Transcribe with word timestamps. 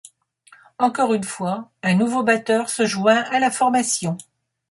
Encore 0.79 1.13
une 1.13 1.23
fois, 1.23 1.69
un 1.83 1.93
nouveau 1.93 2.23
batteur 2.23 2.69
se 2.71 2.87
joint 2.87 3.21
à 3.25 3.37
la 3.37 3.51
formation. 3.51 4.17